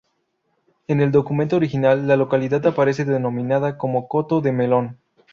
[0.87, 4.97] En el documento original, la localidad aparece denominada como Coto de Melón.